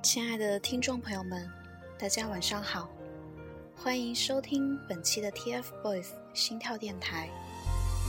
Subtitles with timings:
[0.00, 1.50] 亲爱的听众朋友们，
[1.98, 2.88] 大家晚上好，
[3.76, 7.28] 欢迎收听本期的 TFBOYS 心跳电台，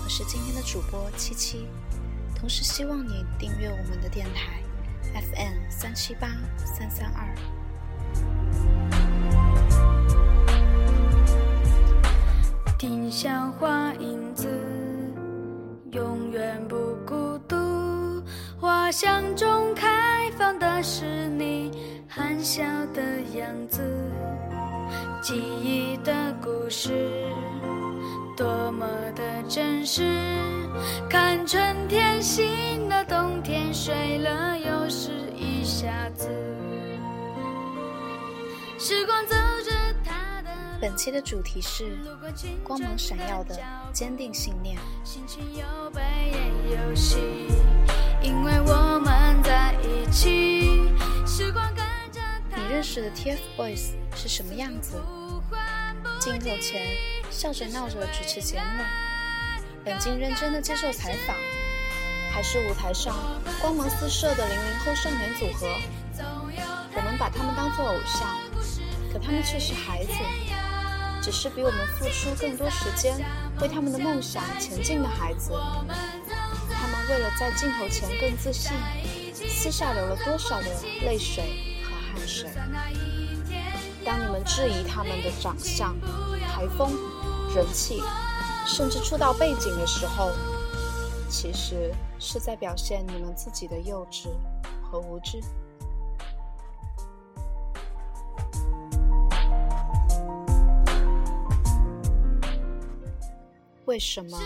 [0.03, 1.67] 我是今天的主播七七，
[2.35, 4.61] 同时希望你订阅我们的电台
[5.13, 7.35] FM 三七八三三二。
[12.77, 14.47] 丁香花影子，
[15.91, 18.23] 永远不孤独。
[18.59, 21.69] 花香中开放的是你
[22.07, 23.01] 含笑的
[23.37, 23.81] 样子，
[25.21, 27.27] 记忆的故事
[28.37, 30.01] 多么的真实。
[31.09, 36.29] 看春天醒了，冬天睡了，又是一下子。
[38.77, 39.71] 时光走着
[40.05, 41.97] 它的本期的主题是
[42.63, 43.59] 光芒闪耀的
[43.91, 44.77] 坚定信念。
[45.03, 46.01] 心情有悲
[46.31, 47.17] 也有喜，
[48.21, 50.83] 因为我们在一起。
[51.25, 52.19] 时光跟着
[52.55, 55.01] 你认识的 TFBOYS 是什么样子？
[56.19, 56.85] 镜头前
[57.29, 58.83] 笑着闹着主持节目，
[59.85, 61.35] 冷静认真的接受采访，
[62.33, 63.15] 还是舞台上
[63.61, 65.67] 光芒四射的零零后少年组合？
[66.93, 68.37] 我们把他们当作偶像，
[69.13, 70.11] 可他们却是孩子，
[71.21, 73.15] 只是比我们付出更多时间
[73.61, 75.53] 为他们的梦想前进的孩子。
[77.09, 78.71] 为了在镜头前更自信，
[79.33, 80.67] 私下流了多少的
[81.01, 81.43] 泪水
[81.83, 82.47] 和汗水？
[84.05, 85.99] 当你们质疑他们的长相、
[86.39, 86.91] 台风、
[87.55, 88.03] 人气，
[88.67, 90.31] 甚至出道背景的时候，
[91.27, 94.27] 其实是在表现你们自己的幼稚
[94.83, 95.41] 和无知。
[103.85, 104.39] 为什么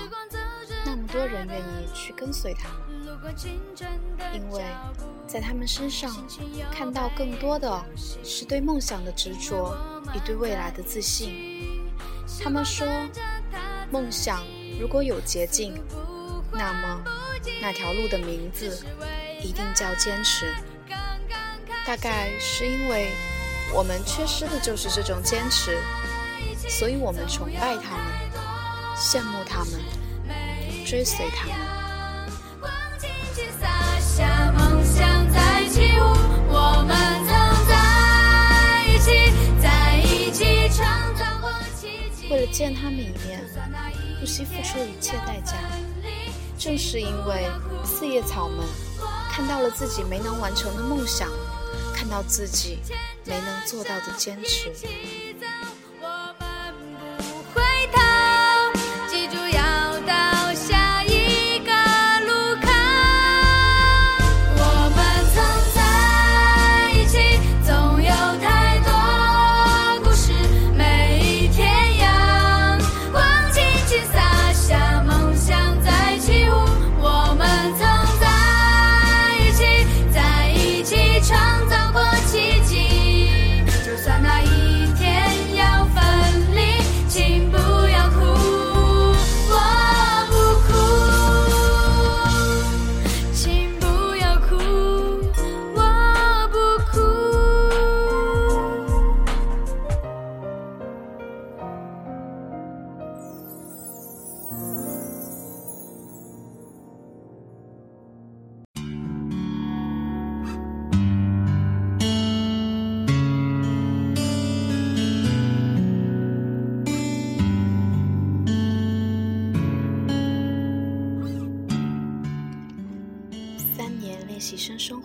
[0.96, 3.36] 那么多人愿意去跟随他们？
[4.32, 4.64] 因为
[5.26, 6.16] 在他们身上
[6.72, 7.84] 看到更多的
[8.24, 9.76] 是对梦想的执着
[10.14, 11.82] 与对未来的自信。
[12.40, 12.88] 他们说，
[13.90, 14.44] 梦想
[14.80, 15.74] 如果有捷径，
[16.52, 17.04] 那么
[17.60, 18.86] 那条路的名字
[19.42, 20.54] 一定叫坚持。
[21.88, 23.10] 大概是因为
[23.74, 25.76] 我们缺失的就是这种坚持，
[26.70, 28.06] 所以我们崇拜他们，
[28.96, 29.72] 羡慕他们，
[30.86, 31.56] 追随他们。
[42.30, 43.46] 为了见他们一面，
[44.20, 45.54] 不惜付出一切代价。
[46.58, 47.46] 正是因为
[47.86, 48.66] 四叶草们
[49.30, 51.30] 看到了自己没能完成的梦想，
[51.94, 52.80] 看到自己
[53.26, 54.72] 没能做到的坚持。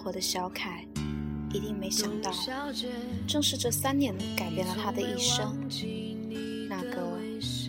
[0.09, 0.83] 活的小凯，
[1.53, 2.33] 一定没想到，
[3.27, 5.55] 正是这三年改变了他的一生。
[6.67, 7.19] 那个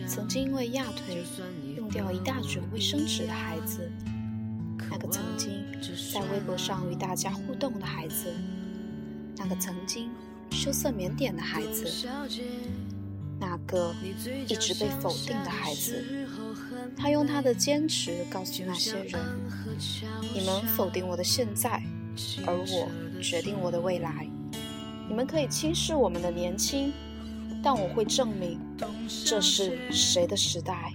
[0.08, 1.22] 曾经因为压腿
[1.76, 3.92] 用掉一大卷卫生纸的孩子，
[4.90, 5.62] 那个曾经
[6.14, 8.32] 在微博上与大家互动的孩子，
[9.36, 10.08] 那个曾经
[10.50, 12.08] 羞涩腼腆的孩子，
[13.38, 13.94] 那个
[14.48, 16.26] 一直被否定的孩子。
[16.96, 19.20] 他用他的坚持告诉那些人：
[20.34, 21.82] 你们否定我的现在，
[22.46, 22.88] 而我
[23.20, 24.26] 决定我的未来。
[25.08, 26.92] 你们可以轻视我们的年轻，
[27.62, 28.58] 但我会证明
[29.24, 30.92] 这是谁的时代。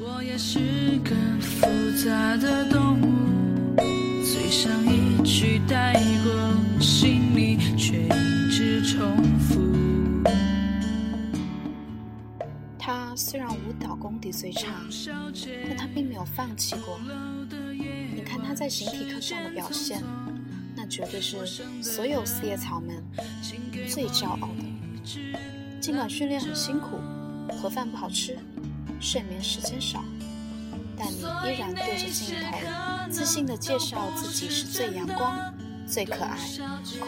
[0.00, 0.58] 我也是
[1.04, 1.66] 个复
[2.02, 3.76] 杂的动物，
[4.24, 5.92] 嘴上一句带
[6.24, 9.60] 过，心里却一直重复。
[12.78, 14.68] 他虽然舞蹈功底最差，
[15.68, 16.98] 但他并没有放弃过。
[18.14, 20.39] 你看他在形体课上的表现，那
[20.90, 21.46] 绝对是
[21.80, 23.02] 所有四叶草们
[23.88, 25.80] 最骄傲的。
[25.80, 26.98] 尽管训练很辛苦，
[27.56, 28.36] 盒饭不好吃，
[29.00, 30.02] 睡眠时间少，
[30.98, 32.58] 但你依然对着镜头
[33.08, 35.38] 自信地介绍自己是最阳光、
[35.86, 36.36] 最可爱、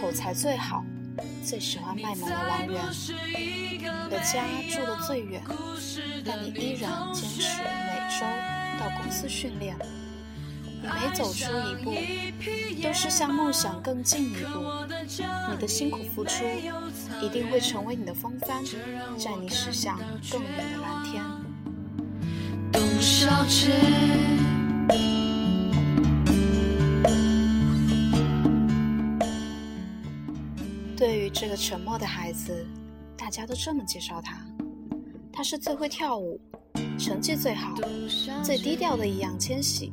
[0.00, 0.84] 口才最好、
[1.44, 2.82] 最喜欢卖萌的王源。
[3.18, 3.78] 你
[4.10, 5.42] 的家住得最远，
[6.24, 8.24] 但你依然坚持每周
[8.78, 9.76] 到公司训练。
[10.82, 11.94] 你每走出一步，
[12.82, 14.64] 都是向梦想更进一步。
[15.48, 16.44] 你的辛苦付出，
[17.22, 18.64] 一定会成为你的风帆，
[19.16, 19.96] 载你驶向
[20.28, 21.22] 更远的蓝天。
[22.72, 23.70] 董小姐，
[30.96, 32.66] 对于这个沉默的孩子，
[33.16, 34.44] 大家都这么介绍他：
[35.32, 36.40] 他是最会跳舞。
[37.02, 37.74] 成绩最好、
[38.44, 39.92] 最低调的易烊千玺，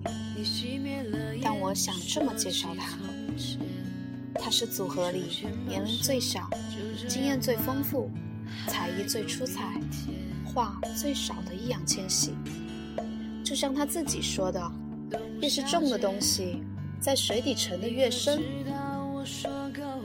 [1.42, 3.00] 但我想这么介绍他：
[4.36, 5.24] 他是组合里
[5.68, 6.48] 年龄最小、
[7.08, 8.12] 经验最丰富、
[8.68, 9.82] 才艺最出彩、
[10.46, 12.36] 话最少的易烊千玺。
[13.44, 14.72] 就像他自己说的
[15.42, 16.62] ：“越是重的东西，
[17.02, 18.40] 在水底沉得越深。”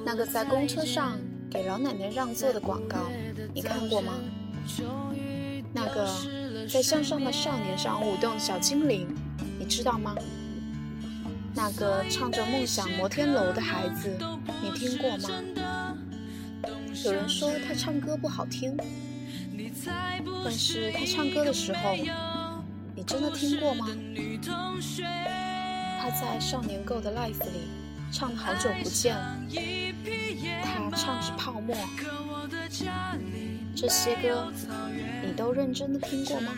[0.06, 1.18] 那个在公车上
[1.50, 2.96] 给老奶奶让座的广告，
[3.52, 4.14] 你看过吗？
[5.74, 6.08] 那个。
[6.68, 9.06] 在向上的少年上舞动小精灵，
[9.58, 10.14] 你知道吗？
[11.54, 14.10] 那个唱着梦想摩天楼的孩子，
[14.62, 15.28] 你听过吗？
[17.04, 18.76] 有人说他唱歌不好听，
[20.44, 21.94] 但是他唱歌的时候，
[22.94, 23.86] 你真的听过吗？
[26.00, 27.68] 他在少年 Go 的 Life 里
[28.10, 29.16] 唱好久不见，
[30.62, 31.76] 他唱着泡沫，
[33.84, 34.50] 这些歌。
[35.22, 36.52] 你都认真的听过吗？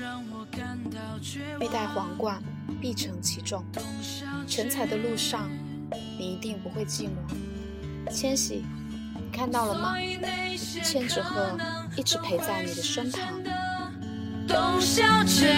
[1.60, 2.40] 欲戴皇冠，
[2.80, 3.64] 必承其重。
[4.46, 5.50] 成才的路上，
[5.90, 8.12] 你一定不会寂寞。
[8.12, 8.64] 千玺，
[9.16, 9.96] 你看到了吗？
[10.84, 11.58] 千纸鹤
[11.96, 13.22] 一直陪在你的身旁。
[14.46, 15.52] 董小姐，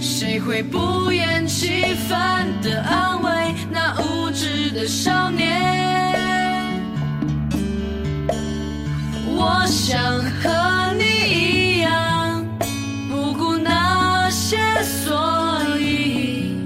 [0.00, 6.23] 谁会不厌其烦的安慰那无知的少年？
[9.44, 10.00] 我想
[10.40, 12.42] 和你一样，
[13.10, 16.56] 不顾那些所以，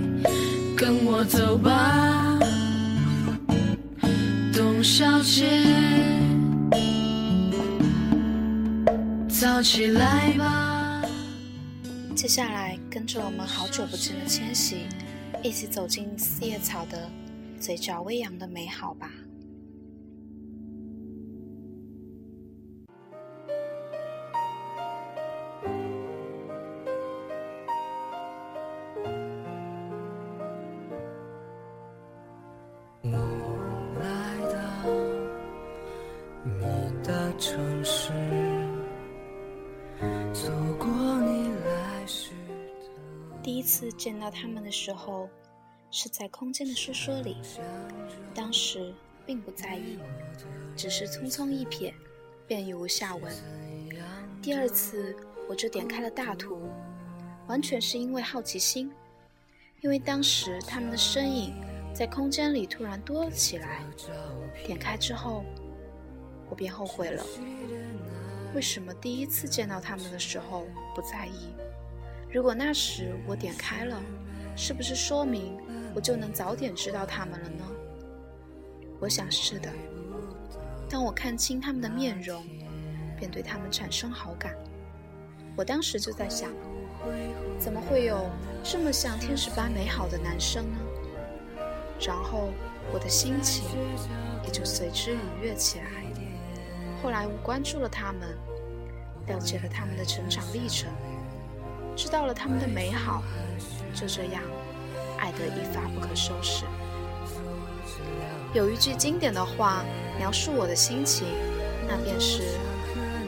[0.76, 1.24] 跟我。
[1.24, 2.38] 走吧，
[4.54, 5.44] 董小姐，
[9.28, 11.02] 早起来吧。
[12.14, 14.86] 接下来，跟着我们好久不见的千玺，
[15.42, 17.10] 一起走进四叶草的
[17.60, 19.10] 嘴角微扬的美好吧。
[43.98, 45.28] 见到他们的时候，
[45.90, 47.36] 是在空间的说说里，
[48.32, 48.94] 当时
[49.26, 49.98] 并不在意，
[50.76, 51.92] 只是匆匆一瞥，
[52.46, 53.34] 便已无下文。
[54.40, 55.16] 第二次
[55.48, 56.70] 我就点开了大图，
[57.48, 58.90] 完全是因为好奇心，
[59.80, 61.52] 因为当时他们的身影
[61.92, 63.82] 在空间里突然多了起来。
[64.64, 65.44] 点开之后，
[66.48, 67.24] 我便后悔了，
[68.54, 71.52] 为什么第一次见到他们的时候不在意？
[72.30, 74.00] 如果那时我点开了，
[74.54, 75.56] 是不是说明
[75.94, 77.64] 我就能早点知道他们了呢？
[79.00, 79.70] 我想是的。
[80.90, 82.44] 当我看清他们的面容，
[83.18, 84.54] 便对他们产生好感。
[85.56, 86.50] 我当时就在想，
[87.58, 88.28] 怎么会有
[88.62, 90.78] 这么像天使般美好的男生呢？
[92.00, 92.50] 然后
[92.92, 93.64] 我的心情
[94.44, 95.86] 也就随之愉悦起来。
[97.02, 98.36] 后来我关注了他们，
[99.26, 100.90] 了解了他们的成长历程。
[101.98, 103.24] 知道了他们的美好，
[103.92, 104.40] 就这样
[105.18, 106.64] 爱得一发不可收拾。
[108.54, 109.84] 有一句经典的话
[110.16, 111.26] 描述我的心情，
[111.88, 112.56] 那便是：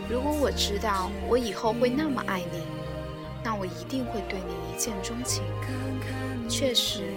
[0.08, 2.62] 如果我知道我以后会那么爱你，
[3.42, 5.42] 那我一定会对你一见钟情。
[6.48, 7.08] 确实，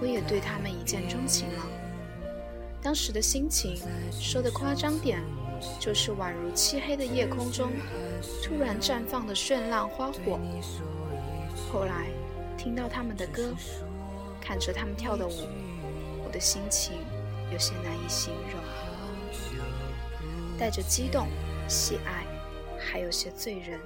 [0.00, 1.66] 我也对他们一见钟情了。
[2.80, 3.76] 当时的心情，
[4.18, 5.22] 说的夸张点，
[5.78, 7.70] 就是宛如漆黑的夜空中。
[8.42, 10.38] 突然绽放的绚烂花火。
[11.72, 12.06] 后来
[12.58, 13.54] 听到他们的歌，
[14.40, 15.48] 看着他们跳的舞，
[16.24, 16.94] 我的心情
[17.52, 18.60] 有些难以形容，
[20.58, 21.26] 带着激动、
[21.68, 22.26] 喜爱，
[22.78, 23.80] 还有些醉人。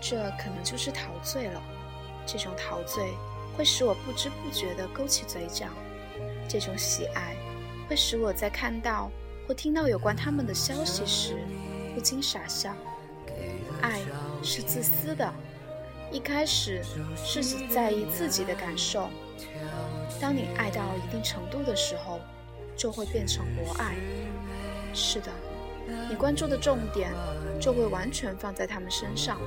[0.00, 1.62] 这可能就是陶醉了。
[2.26, 3.14] 这种陶醉
[3.56, 5.66] 会使我不知不觉地勾起嘴角。
[6.48, 7.36] 这种喜爱
[7.88, 9.10] 会使我在看到
[9.46, 11.38] 或听到有关他们的消息时
[11.94, 12.74] 不禁傻笑。
[13.80, 14.00] 爱
[14.42, 15.32] 是自私的，
[16.12, 16.82] 一开始
[17.16, 19.08] 是只在意自己的感受。
[20.20, 22.20] 当你爱到一定程度的时候，
[22.76, 23.94] 就会变成博爱。
[24.92, 25.30] 是的，
[26.10, 27.10] 你关注的重点
[27.60, 29.38] 就会完全放在他们身上。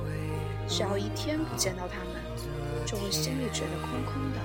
[0.68, 4.40] 只要一天不见到他们，就会心里觉得空空的，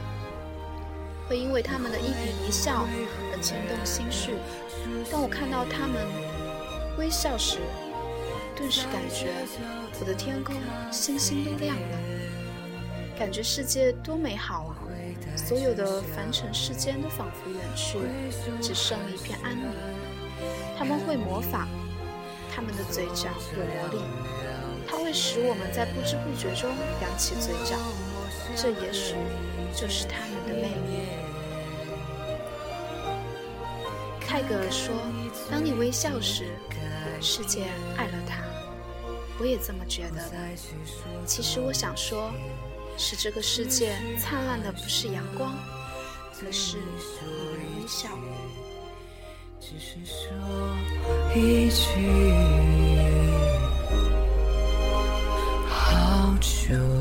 [1.28, 2.86] 会因为他们的一颦一笑
[3.32, 4.36] 而牵动心绪。
[5.12, 6.06] 当我看到他们
[6.98, 7.60] 微笑时，
[8.56, 9.30] 顿时感觉
[10.00, 10.56] 我的天空
[10.92, 11.98] 星星都亮了，
[13.18, 14.76] 感觉世界多美好啊！
[15.36, 18.00] 所有的凡尘世间都仿佛远去，
[18.62, 19.66] 只剩一片安宁。
[20.78, 21.68] 他们会模仿，
[22.54, 24.00] 他们的嘴角有魔力，
[24.88, 26.70] 它会使我们在不知不觉中
[27.02, 27.76] 扬起嘴角，
[28.56, 29.16] 这也许
[29.76, 31.17] 就是他们的魅力。
[34.28, 34.94] 泰戈尔说
[35.50, 36.48] ：“当你微笑时，
[37.22, 37.64] 世界
[37.96, 38.44] 爱了他。”
[39.40, 40.22] 我也这么觉得。
[41.26, 42.30] 其实我想说，
[42.98, 45.56] 是这个世界灿烂的不是阳光，
[46.44, 48.10] 而是你的微笑。
[49.62, 50.28] 只是说
[51.34, 51.86] 一句，
[55.70, 56.97] 好久。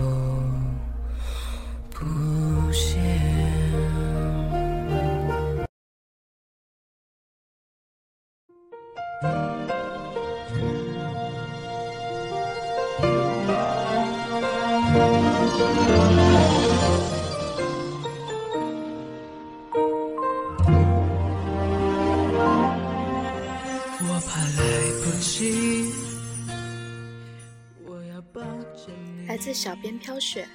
[29.28, 30.48] 来自小编飘雪，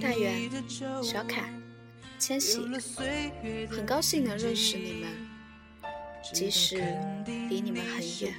[0.00, 0.50] 大远、
[1.02, 1.52] 小凯、
[2.18, 2.60] 千玺，
[3.68, 5.10] 很高兴能认识你们，
[6.32, 6.76] 即使
[7.48, 8.32] 离你们很远。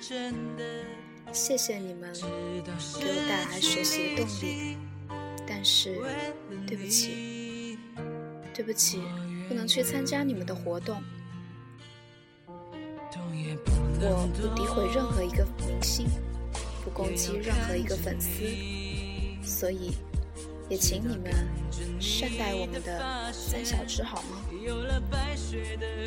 [1.33, 4.77] 谢谢你们给我带来学习的动力，
[5.47, 5.99] 但是
[6.67, 7.77] 对不起，
[8.53, 9.01] 对不起，
[9.47, 11.01] 不能去参加你们的活动。
[14.03, 16.07] 我不诋毁任何一个明星。
[16.83, 18.31] 不攻击任何一个粉丝，
[19.43, 19.91] 所以
[20.67, 21.31] 也请你们
[22.01, 24.41] 善待我们的三小只好吗？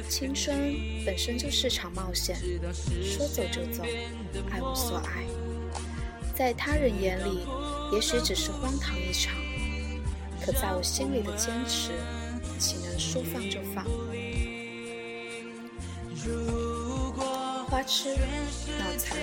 [0.09, 0.75] 青春
[1.05, 2.37] 本身就是场冒险，
[3.03, 3.83] 说走就走，
[4.51, 5.25] 爱无所爱，
[6.35, 7.47] 在他人眼里
[7.93, 9.35] 也许只是荒唐一场，
[10.41, 11.93] 可在我心里的坚持，
[12.59, 13.85] 岂能说放就放？
[17.69, 18.15] 花痴、
[18.79, 19.19] 脑残、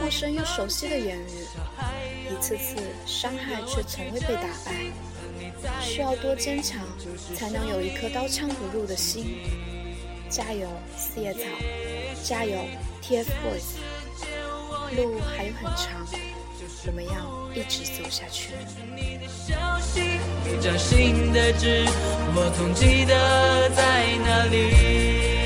[0.00, 1.46] 陌生又熟悉的言语，
[2.30, 4.92] 一次次伤害却从未被打败。
[5.80, 6.80] 需要多坚强，
[7.34, 9.38] 才能有一颗刀枪不入的心？
[10.28, 11.40] 加油，四叶草！
[12.22, 12.58] 加油
[13.02, 13.78] ，TFBOYS！
[14.96, 16.06] 路还有很长，
[16.86, 18.52] 我们要一直走下去。
[22.34, 25.38] 我总记得在哪里。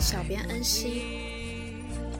[0.00, 1.02] 小编恩熙，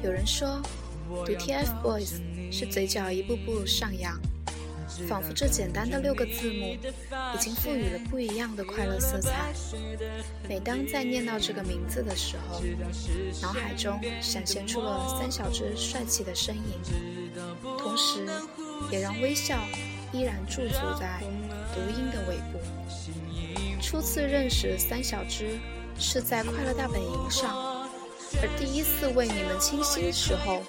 [0.02, 0.60] 有人说
[1.10, 2.20] 读 TFBOYS
[2.52, 4.16] 是嘴角一步步上扬，
[5.08, 6.76] 仿佛这简单的六个字母
[7.34, 9.52] 已经赋予了不一样的快乐色彩。
[10.48, 12.62] 每当在念到这个名字的时候，
[13.42, 16.80] 脑海中闪现出了三小只帅气的身影，
[17.76, 18.24] 同时
[18.92, 19.58] 也让微笑
[20.12, 21.20] 依然驻足在
[21.74, 22.60] 读音的尾部。
[23.82, 25.58] 初次认识三小只
[25.98, 27.80] 是在《快乐大本营》上。
[28.40, 30.62] 而第一次为你们倾心的时候，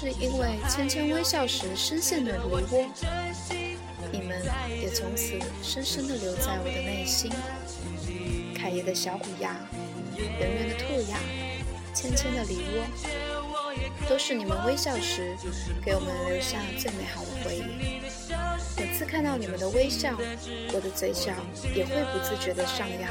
[0.00, 2.60] 是因为芊芊微笑时深陷的梨窝，
[4.12, 4.40] 你们
[4.80, 7.32] 也从此深深地留在我的内心。
[8.54, 9.56] 凯爷的小虎牙，
[10.16, 11.18] 圆圆的兔牙，
[11.92, 15.34] 芊芊的梨窝，都是你们微笑时
[15.84, 18.00] 给我们留下最美好的回忆。
[18.80, 20.16] 每次看到你们的微笑，
[20.72, 21.32] 我的嘴角
[21.74, 23.10] 也会不自觉地上扬。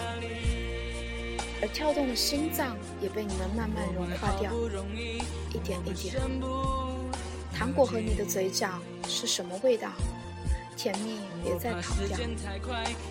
[1.61, 4.51] 而跳动的心脏也被你们慢慢融化掉，
[5.53, 6.15] 一点一点。
[7.53, 9.91] 糖果和你的嘴角是什么味道？
[10.75, 12.19] 甜蜜别再跑掉，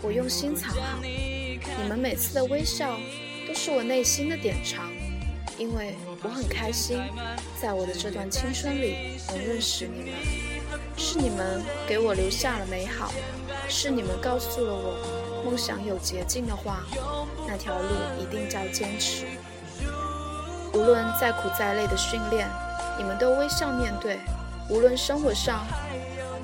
[0.00, 1.00] 我用心藏好。
[1.02, 2.96] 你们每次的微笑
[3.48, 4.92] 都是我内心的典藏，
[5.58, 6.96] 因为我很开心，
[7.60, 10.12] 在我的这段青春里能认识你们，
[10.96, 13.12] 是你们给我留下了美好，
[13.68, 14.96] 是你们告诉了我。
[15.44, 16.84] 梦想有捷径的话，
[17.46, 17.88] 那条路
[18.20, 19.26] 一定叫坚持。
[20.72, 22.48] 无论再苦再累的训练，
[22.98, 24.16] 你们都微笑面对；
[24.68, 25.64] 无论生活上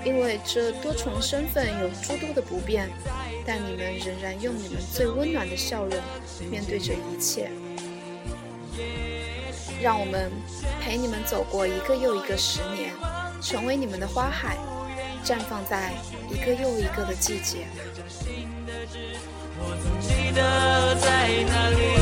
[0.04, 2.88] 因为这多重身份有诸多的不便，
[3.44, 5.98] 但你们仍然用你们最温暖的笑容
[6.48, 7.50] 面对着一切。
[9.82, 10.30] 让我们
[10.80, 12.94] 陪你们走过一个又一个十年，
[13.42, 14.56] 成为你们的花海，
[15.24, 15.92] 绽放在
[16.30, 17.66] 一个又一个的季节。
[19.58, 22.01] 我记得在哪里。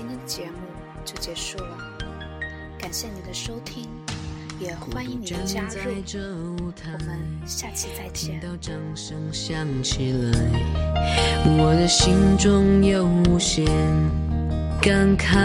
[0.00, 0.52] 今天的节目
[1.04, 1.76] 就结束了。
[2.78, 3.86] 感谢你的收听，
[4.58, 5.68] 也欢迎你的加入。
[6.56, 8.40] 我们下期再见听。
[8.40, 10.32] 到掌声响起来，
[11.44, 13.66] 我的心中有无限
[14.80, 15.36] 感慨。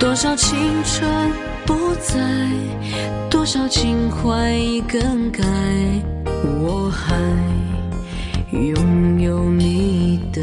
[0.00, 1.30] 多少青春
[1.66, 2.48] 不在，
[3.28, 5.42] 多少情怀已更改，
[6.24, 7.14] 我还
[8.50, 10.42] 拥有你的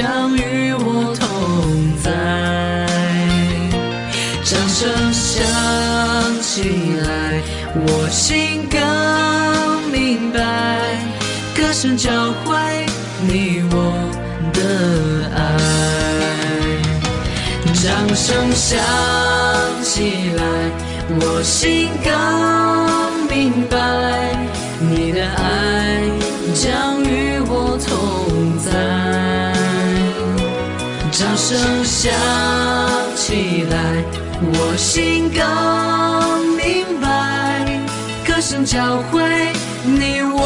[0.00, 1.26] 将与我同
[2.00, 2.08] 在，
[4.44, 5.42] 掌声响
[6.40, 6.70] 起
[7.02, 7.42] 来，
[7.74, 8.78] 我心更
[9.90, 10.38] 明白，
[11.52, 12.12] 歌声教
[12.44, 12.54] 会
[13.26, 13.92] 你我
[14.54, 14.60] 的
[15.34, 15.36] 爱。
[17.74, 18.78] 掌声响
[19.82, 20.40] 起来，
[21.10, 22.08] 我心更
[23.26, 23.76] 明白，
[24.78, 26.08] 你的爱
[26.54, 27.02] 将
[31.48, 32.12] 声响
[33.16, 34.04] 起来，
[34.42, 35.40] 我心更
[36.58, 37.80] 明白，
[38.26, 39.22] 歌声教会
[39.82, 40.37] 你我。